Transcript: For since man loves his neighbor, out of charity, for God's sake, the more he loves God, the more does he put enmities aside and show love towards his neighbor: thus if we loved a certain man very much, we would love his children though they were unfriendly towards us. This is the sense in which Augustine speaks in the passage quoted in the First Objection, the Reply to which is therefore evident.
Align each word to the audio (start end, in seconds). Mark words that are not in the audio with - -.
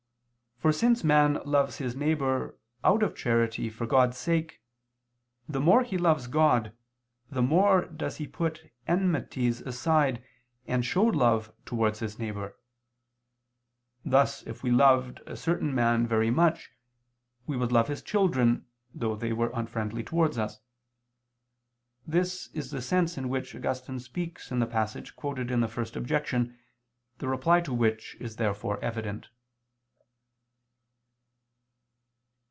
For 0.61 0.71
since 0.71 1.03
man 1.03 1.39
loves 1.43 1.77
his 1.77 1.95
neighbor, 1.95 2.55
out 2.83 3.01
of 3.01 3.15
charity, 3.15 3.67
for 3.67 3.87
God's 3.87 4.15
sake, 4.15 4.61
the 5.49 5.59
more 5.59 5.81
he 5.81 5.97
loves 5.97 6.27
God, 6.27 6.71
the 7.31 7.41
more 7.41 7.85
does 7.87 8.17
he 8.17 8.27
put 8.27 8.69
enmities 8.87 9.61
aside 9.61 10.23
and 10.67 10.85
show 10.85 11.01
love 11.03 11.51
towards 11.65 11.97
his 11.97 12.19
neighbor: 12.19 12.59
thus 14.05 14.43
if 14.45 14.61
we 14.61 14.69
loved 14.69 15.19
a 15.25 15.35
certain 15.35 15.73
man 15.73 16.05
very 16.05 16.29
much, 16.29 16.69
we 17.47 17.57
would 17.57 17.71
love 17.71 17.87
his 17.87 18.03
children 18.03 18.67
though 18.93 19.15
they 19.15 19.33
were 19.33 19.49
unfriendly 19.55 20.03
towards 20.03 20.37
us. 20.37 20.59
This 22.05 22.49
is 22.53 22.69
the 22.69 22.83
sense 22.83 23.17
in 23.17 23.29
which 23.29 23.55
Augustine 23.55 23.99
speaks 23.99 24.51
in 24.51 24.59
the 24.59 24.67
passage 24.67 25.15
quoted 25.15 25.49
in 25.49 25.59
the 25.61 25.67
First 25.67 25.95
Objection, 25.95 26.55
the 27.17 27.27
Reply 27.27 27.61
to 27.61 27.73
which 27.73 28.15
is 28.19 28.35
therefore 28.35 28.77
evident. 28.85 29.27